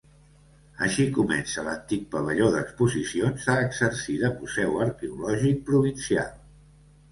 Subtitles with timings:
[0.85, 6.35] Així comença l'antic pavelló d'exposicions a exercir de Museu Arqueològic Provincial.